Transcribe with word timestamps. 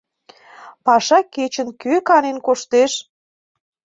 —Паша 0.85 1.19
кечын 1.33 1.67
кӧ 1.81 1.93
канен 2.07 2.37
коштеш! 2.45 2.91